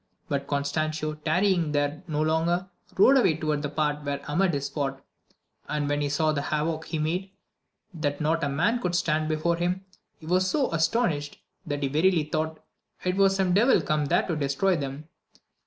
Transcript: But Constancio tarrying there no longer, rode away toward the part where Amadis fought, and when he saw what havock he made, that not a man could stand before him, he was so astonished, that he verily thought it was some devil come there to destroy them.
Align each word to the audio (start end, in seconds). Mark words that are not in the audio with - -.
But 0.27 0.47
Constancio 0.47 1.13
tarrying 1.13 1.73
there 1.73 2.01
no 2.07 2.23
longer, 2.23 2.67
rode 2.97 3.17
away 3.17 3.35
toward 3.37 3.61
the 3.61 3.69
part 3.69 4.03
where 4.03 4.19
Amadis 4.27 4.67
fought, 4.67 4.99
and 5.69 5.87
when 5.87 6.01
he 6.01 6.09
saw 6.09 6.33
what 6.33 6.45
havock 6.45 6.85
he 6.85 6.97
made, 6.97 7.29
that 7.93 8.19
not 8.19 8.43
a 8.43 8.49
man 8.49 8.79
could 8.81 8.95
stand 8.95 9.29
before 9.29 9.57
him, 9.57 9.85
he 10.17 10.25
was 10.25 10.49
so 10.49 10.71
astonished, 10.73 11.37
that 11.67 11.83
he 11.83 11.87
verily 11.87 12.23
thought 12.23 12.63
it 13.03 13.15
was 13.15 13.35
some 13.35 13.53
devil 13.53 13.79
come 13.79 14.05
there 14.05 14.25
to 14.25 14.35
destroy 14.35 14.75
them. 14.75 15.07